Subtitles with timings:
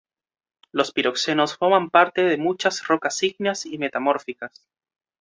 [0.71, 4.65] Los piroxenos forman parte de muchas rocas ígneas y metamórficas.